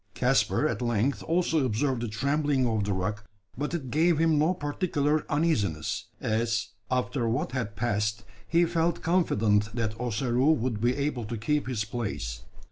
[0.15, 3.23] Caspar at length also observed the trembling of the rock,
[3.55, 9.75] but it gave him no particular uneasiness: as, after what had passed, he felt confident
[9.75, 12.41] that Ossaroo would be able to keep his place.